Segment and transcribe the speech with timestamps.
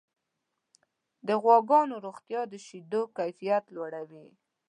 [1.27, 4.27] د غواګانو روغتیا د شیدو کیفیت لوړوي.